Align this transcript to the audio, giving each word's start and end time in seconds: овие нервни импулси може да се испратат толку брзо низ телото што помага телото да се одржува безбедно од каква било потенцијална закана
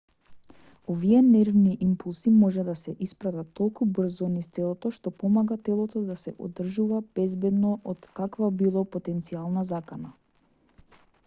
овие 0.93 1.17
нервни 1.25 1.73
импулси 1.87 2.29
може 2.37 2.63
да 2.69 2.73
се 2.79 2.93
испратат 3.07 3.51
толку 3.59 3.87
брзо 3.99 4.31
низ 4.37 4.49
телото 4.57 4.93
што 4.97 5.13
помага 5.25 5.59
телото 5.69 6.03
да 6.09 6.17
се 6.23 6.35
одржува 6.49 7.03
безбедно 7.21 7.77
од 7.95 8.11
каква 8.23 8.53
било 8.65 8.87
потенцијална 8.99 9.69
закана 9.75 10.13